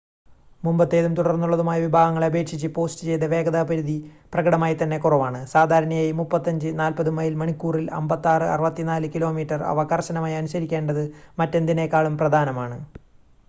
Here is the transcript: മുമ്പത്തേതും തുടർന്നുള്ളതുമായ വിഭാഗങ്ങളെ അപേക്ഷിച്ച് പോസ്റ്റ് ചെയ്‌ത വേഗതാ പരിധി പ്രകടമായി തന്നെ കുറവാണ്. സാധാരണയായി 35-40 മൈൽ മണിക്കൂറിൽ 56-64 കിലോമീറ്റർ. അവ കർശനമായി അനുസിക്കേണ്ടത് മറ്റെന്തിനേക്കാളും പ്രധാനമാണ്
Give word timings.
മുമ്പത്തേതും 0.63 1.15
തുടർന്നുള്ളതുമായ 1.15 1.81
വിഭാഗങ്ങളെ 1.83 2.27
അപേക്ഷിച്ച് 2.29 2.67
പോസ്റ്റ് 2.75 3.07
ചെയ്‌ത 3.07 3.25
വേഗതാ 3.33 3.61
പരിധി 3.63 3.97
പ്രകടമായി 4.33 4.75
തന്നെ 4.79 4.97
കുറവാണ്. 4.97 5.41
സാധാരണയായി 5.45 6.11
35-40 6.13 7.13
മൈൽ 7.19 7.35
മണിക്കൂറിൽ 7.41 7.85
56-64 7.99 9.13
കിലോമീറ്റർ. 9.15 9.61
അവ 9.71 9.87
കർശനമായി 9.93 10.39
അനുസിക്കേണ്ടത് 10.41 11.03
മറ്റെന്തിനേക്കാളും 11.39 12.15
പ്രധാനമാണ് 12.17 12.79